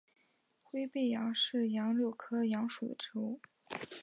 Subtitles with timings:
[0.63, 3.39] 灰背杨是杨柳科杨属的植物。